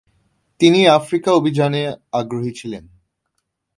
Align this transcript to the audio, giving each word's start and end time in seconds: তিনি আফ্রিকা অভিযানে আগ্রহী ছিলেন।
তিনি 0.59 0.79
আফ্রিকা 0.89 1.29
অভিযানে 1.31 1.81
আগ্রহী 2.11 2.51
ছিলেন। 2.51 2.83